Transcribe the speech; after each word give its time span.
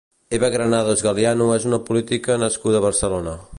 Eva 0.37 0.47
Granados 0.55 1.03
Galiano 1.09 1.51
és 1.57 1.69
una 1.73 1.79
política 1.91 2.41
nascuda 2.47 2.83
a 2.83 2.87
Barcelona. 2.91 3.39